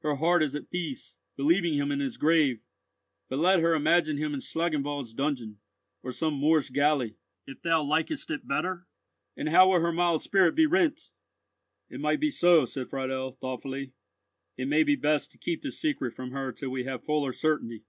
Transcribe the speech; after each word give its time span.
Her 0.00 0.16
heart 0.16 0.42
is 0.42 0.56
at 0.56 0.70
peace, 0.72 1.18
believing 1.36 1.74
him 1.74 1.92
in 1.92 2.00
his 2.00 2.16
grave; 2.16 2.64
but 3.28 3.38
let 3.38 3.60
her 3.60 3.76
imagine 3.76 4.16
him 4.18 4.34
in 4.34 4.40
Schlangenwald's 4.40 5.14
dungeon, 5.14 5.60
or 6.02 6.10
some 6.10 6.34
Moorish 6.34 6.70
galley, 6.70 7.14
if 7.46 7.62
thou 7.62 7.84
likest 7.84 8.28
it 8.32 8.48
better, 8.48 8.88
and 9.36 9.50
how 9.50 9.68
will 9.70 9.78
her 9.78 9.92
mild 9.92 10.20
spirit 10.20 10.56
be 10.56 10.66
rent!" 10.66 11.10
"It 11.88 12.00
might 12.00 12.18
be 12.18 12.32
so," 12.32 12.64
said 12.64 12.90
Friedel, 12.90 13.36
thoughtfully. 13.40 13.92
"It 14.56 14.66
may 14.66 14.82
be 14.82 14.96
best 14.96 15.30
to 15.30 15.38
keep 15.38 15.62
this 15.62 15.80
secret 15.80 16.12
from 16.12 16.32
her 16.32 16.50
till 16.50 16.70
we 16.70 16.82
have 16.82 17.04
fuller 17.04 17.30
certainty." 17.32 17.84